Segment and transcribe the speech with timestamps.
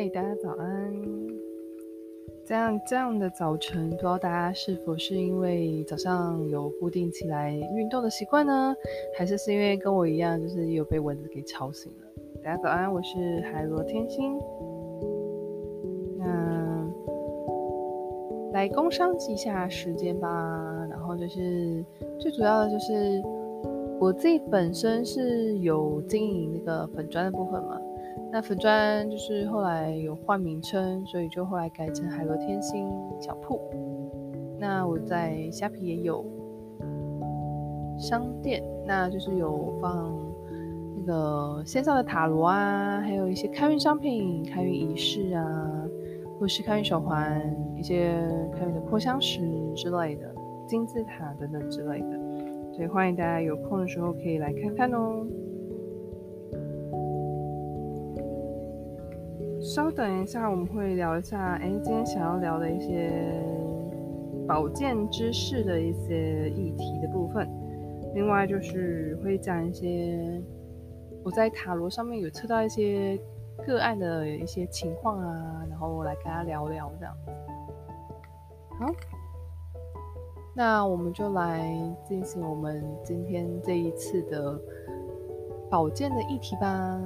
[0.00, 0.90] 嗨，大家早安。
[2.46, 8.74] 这样这样的早晨，不知道大家是否是因为早上有固定起来运动的习惯呢？
[9.14, 12.08] 还是是因为跟我一样，就是有被蚊子给吵醒了？
[12.42, 14.38] 大家早安，我是海螺天心。
[16.16, 16.90] 那
[18.54, 20.86] 来工商记一下时间吧。
[20.88, 21.84] 然后就是
[22.18, 23.22] 最主要的就是
[24.00, 27.78] 我自己本身是有经营那个粉砖的部分嘛。
[28.32, 32.88] 那粉砖就是后来有换名称，所以就后来改成海螺天星
[33.20, 33.60] 小铺。
[34.58, 36.24] 那我在虾皮也有
[37.98, 40.14] 商店，那就是有放
[40.96, 45.88] 那个线上的塔罗啊，还有一些开运商品、开运仪式啊，
[46.38, 47.40] 或是开运手环、
[47.76, 48.12] 一些
[48.54, 49.40] 开运的扩香石
[49.74, 50.32] 之类的、
[50.66, 52.20] 金字塔等等之类的。
[52.72, 55.26] 所以欢迎大家有空的时候可以来看看哦。
[59.72, 63.08] 稍等一下，我们会聊一下，哎，今天想要聊的一些
[64.44, 67.48] 保健知识的一些议题的部分。
[68.12, 70.42] 另外就是会讲一些
[71.22, 73.16] 我在塔罗上面有测到一些
[73.64, 77.16] 个案的一些情况啊，然后我来跟他聊聊这样。
[78.80, 78.92] 好，
[80.52, 81.72] 那我们就来
[82.08, 84.60] 进行我们今天这一次的
[85.70, 87.00] 保健的议题吧。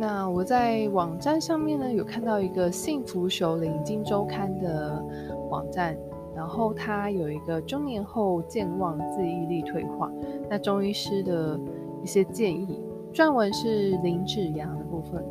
[0.00, 5.04] 那我在网站上面呢，有看到一个幸福手领金周刊的
[5.50, 5.98] 网站，
[6.36, 10.08] 然后它有一个中年后健忘、记忆力退化，
[10.48, 11.58] 那中医师的
[12.00, 12.80] 一些建议，
[13.12, 15.24] 撰文是林志阳的部分。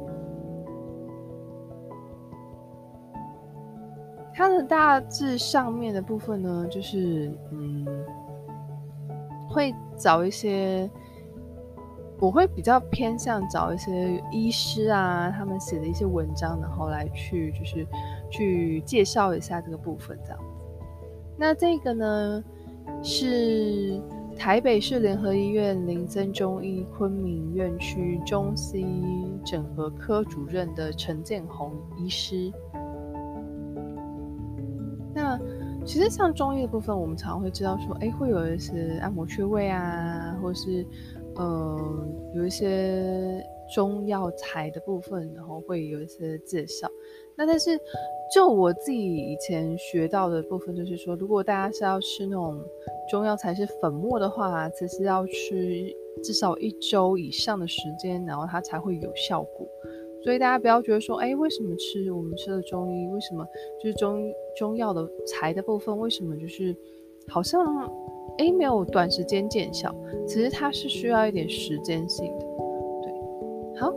[4.34, 7.88] 它的大致上面的部分呢，就是嗯，
[9.50, 10.92] 会找一些。
[12.20, 17.86] 我会比较偏向找一些医师啊，他们写的一些文章，然后来去就是
[18.32, 20.66] 去介绍一下这个部分这样子。
[21.38, 22.44] 那这个呢
[23.04, 24.02] 是
[24.36, 32.52] 台北市联合医院林森中医昆明院区中西医整合科主任的陈建宏医师。
[35.14, 35.40] 那
[35.86, 40.84] 其实像中医的部分，我们常常会知道说，哎，会有一些按摩穴位啊，或是。
[41.38, 46.90] 呃，有一些中药材的部分，然后会有一些介绍。
[47.36, 47.80] 那但是
[48.34, 52.60] 就我自己以前学到的部分，就是说，如果大家是要吃那种
[53.10, 55.86] 中药材是粉末的话，其实要吃
[56.24, 59.68] 至少一周以上的时间，然后它才会有效果。
[60.24, 63.46] 所以大家不要觉得说，哎，为什么吃我们吃的中医，为什么
[63.80, 66.76] 就是中中药的材的部分，为什么就是
[67.30, 67.92] 好像。
[68.38, 69.92] 诶，没有短时间见效，
[70.28, 72.46] 其实它是需要一点时间性的。
[73.02, 73.92] 对，好，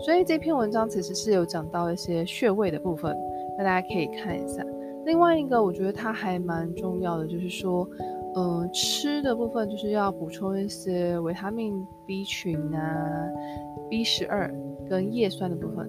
[0.00, 3.14] 所以这篇文章其实是有讲到一些穴位的部分，
[3.58, 4.64] 那大家可以看一下。
[5.04, 7.86] 另外一个，我觉得它还蛮重要的，就是说，
[8.34, 13.28] 嗯、呃，吃的部分就是要补充一些维他命 B 群啊、
[13.90, 14.50] B 十二
[14.88, 15.86] 跟叶酸的部分。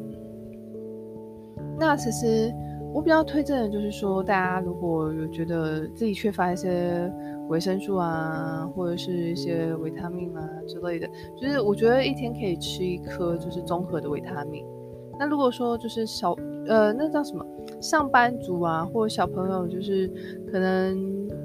[1.80, 2.54] 那其实
[2.94, 7.12] 我比较推荐的就是说，大家如果有觉得自己缺乏一些。
[7.50, 11.06] 维生素啊，或者是一些维他命啊之类的，
[11.36, 14.66] 就是我觉得一天可以吃一颗，就是综合的维他命。
[15.20, 16.34] 那如果说就是小
[16.66, 17.46] 呃，那叫什么
[17.82, 20.08] 上班族啊，或者小朋友，就是
[20.50, 20.98] 可能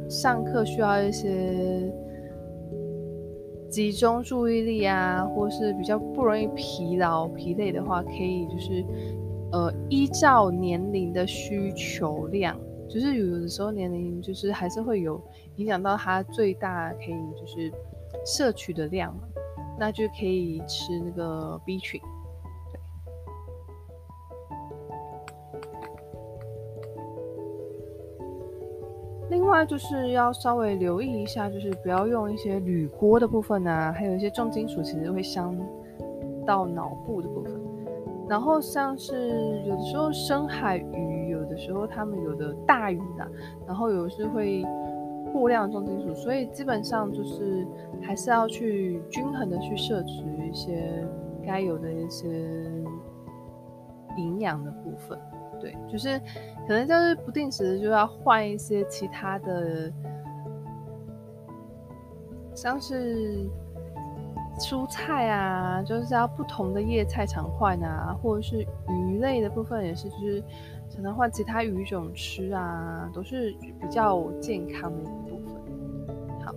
[0.09, 1.93] 上课需要一些
[3.69, 8.85] 集中注意力啊，或是比较不容易疲劳疲累的话，可以就是
[9.53, 12.59] 呃依照年龄的需求量。
[12.89, 15.21] 就是有的时候年龄就是还是会有
[15.57, 17.71] 影响到它最大可以就是
[18.25, 19.23] 摄取的量嘛，
[19.79, 22.01] 那就可以吃那个 B 群。
[22.73, 22.81] 对。
[29.29, 35.55] 另外就是要稍微留意一下，就是不要用一些铝锅的部分啊，还有一些重金属，其实会伤
[36.47, 37.68] 到脑部的部分。
[38.29, 41.17] 然后像是有的时候深海鱼。
[41.29, 43.27] 有的时候他们有的大鱼啦，
[43.67, 44.65] 然后有的是会
[45.33, 47.67] 过量重金属，所以基本上就是
[48.03, 51.07] 还是要去均衡的去摄取一些
[51.47, 52.29] 该有的一些
[54.17, 55.19] 营养的部分。
[55.61, 56.19] 对，就是
[56.67, 59.93] 可能就是不定时的就要换一些其他的，
[62.55, 63.49] 像是
[64.59, 70.43] 蔬菜啊，就是要不同的叶菜常换啊，或者是鱼类的部分也是，就是
[70.95, 75.63] 可能换其他鱼种吃啊，都是比较健康的一部分。
[76.45, 76.53] 好，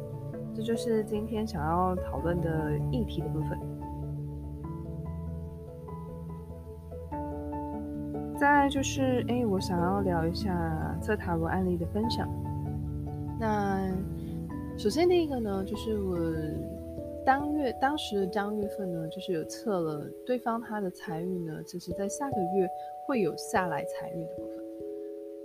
[0.56, 3.60] 这就是今天想要讨论的议题的部分。
[8.38, 12.28] 再就是，哎，我想要聊一下测塔罗案例的分享。
[13.40, 13.80] 那
[14.76, 16.18] 首先第一个呢，就是我。
[17.26, 22.68] 当月当时的当月份呢，就是有测了对方他的财运呢，其实在下个月
[23.06, 24.58] 会有下来财运的部分。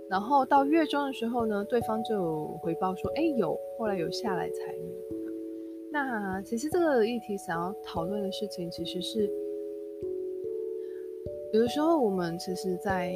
[0.09, 4.81] 然后到月中的时候呢，对方就有回报说，哎，有后来有下来财运。
[5.91, 9.29] 那其实这个议题想要讨论的事情，其实是
[11.53, 13.13] 有的时候我们其实，在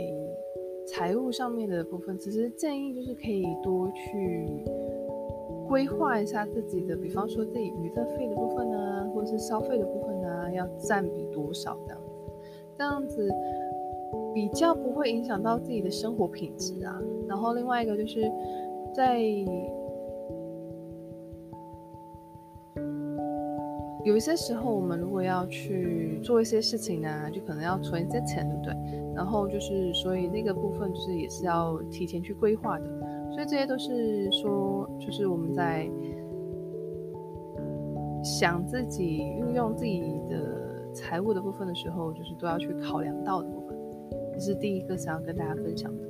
[0.88, 4.50] 财务上面的部分，其实建议就是可以多去
[5.72, 12.12] 规划一下自己的，比方说自己娱乐费的部分呢，或者是消费的部分呢，要占比多少这样子，
[12.78, 13.32] 这样子。
[14.34, 18.30] 比较不会影响到自己的生活品质啊，然后另外一个就是
[18.94, 19.18] 在
[24.04, 28.74] 有一些时候，我们如果要去做一些事情呢，就可能要存一些钱，对不对？
[29.16, 32.86] 然后就是所以那个部分就是也是要提前去规划的，
[33.42, 35.90] 所以这些都是说，就是我们在
[38.24, 40.00] 想自己运用自己
[40.30, 43.76] 的财务的部分的时候，就是都要去考量到的部分。
[44.34, 46.04] 这是第一个想要跟大家分享的，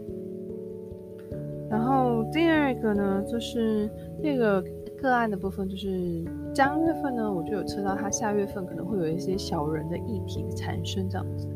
[1.70, 3.90] 然后第二个呢，就是
[4.22, 4.62] 那个
[4.98, 11.48] 个案的部分，就是将月份呢，我就有测到他下月份可能会有一些小人的议题产生，这样子。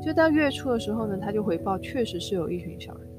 [0.00, 3.15] 就到月初的时候呢，他就回报，确实是有一群小人。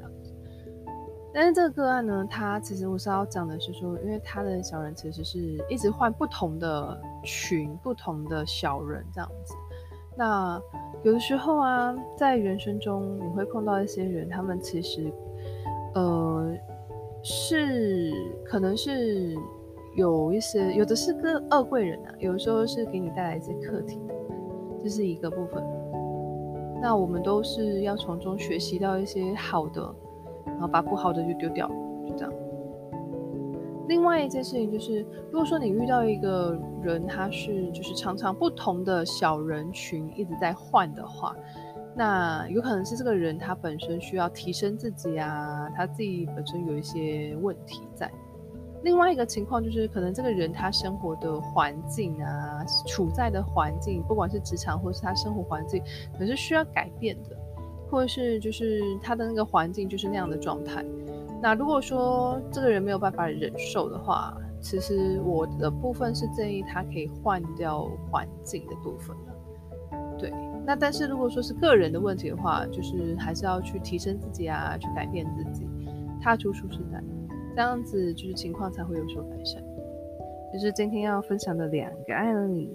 [1.40, 5.38] 但是这个个案呢，他其实我是要讲的是说，因为他的小人其实是
[5.70, 9.54] 一直换不同的群、不同的小人这样子。
[10.18, 10.60] 那
[11.04, 15.14] 有的时候啊，在人生中你会碰到一些人，他们其实，
[15.94, 16.52] 呃，
[17.22, 18.12] 是
[18.44, 19.36] 可能是
[19.96, 24.02] 有一些，有的是个恶贵人啊，有的时候是给你带来一些课题，
[24.82, 25.64] 这是一个部分。
[26.82, 29.96] 那我们都是要从中学习到一些好的，
[30.58, 31.68] 然后把不好的就丢掉，
[32.06, 32.34] 就这样。
[33.88, 35.00] 另外一件事情就是，
[35.32, 41.34] 如果说你遇到一个人，他是就是常常不同的小人群一直在换的话，
[41.96, 48.12] 那有可能是这个人他本身需要提升自己啊，他自己本身有一些问题在。
[48.84, 55.82] 另外一个情况就是，可能这个人他生活的环境啊，处在的环境，不管是职场或是他生活环境，
[56.20, 57.37] 可是需要改变的，
[57.90, 60.84] 或者是就是他的那个环境就是那样的状态。
[61.42, 70.18] 那如果说这个人没有办法忍受的话，其实我的部分是建议他可以换掉环境的部分了。
[70.18, 70.32] 对，
[70.66, 75.68] 那但是如果说是个人的问题的话，就是还是要去提升自己啊，去改变自己，
[76.20, 77.04] 踏出舒适带，
[77.56, 79.64] 这样子就是情况才会有所改善。
[80.52, 82.74] 就是今天要分享的两个案例。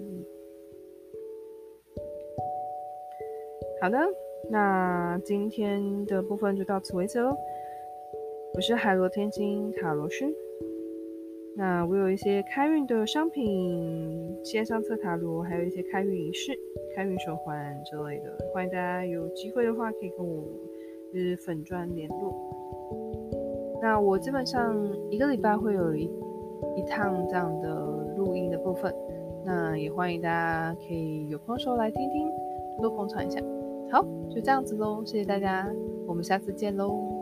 [3.81, 3.97] 好的，
[4.49, 7.35] 那今天的部分就到此为止喽。
[8.55, 10.25] 我是海螺天津塔罗师，
[11.55, 16.51] 那我有一些开运的商品，线上测塔罗，还有一些开运仪式、
[16.95, 20.43] 开运手环之类的，欢迎大家有机会的话可以跟我
[21.13, 22.33] 就是粉专联络。
[23.81, 24.77] 那我基本上
[25.09, 26.03] 一个礼拜会有一
[26.75, 27.69] 一趟这样的
[28.17, 28.93] 录音的部分，
[29.45, 32.29] 那也欢迎大家可以有空的时候来听听，
[32.77, 33.41] 多多捧场一下。
[33.93, 35.71] 好，就这样子喽，谢谢大家，
[36.07, 37.12] 我们下次见喽。